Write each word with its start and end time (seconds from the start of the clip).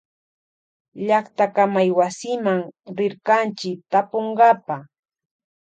Llactakamaywasiman 1.07 2.59
rirkanchi 2.97 3.69
tapunkapa. 3.91 4.75